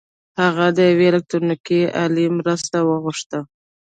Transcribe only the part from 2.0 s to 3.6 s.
الې مرسته وغوښته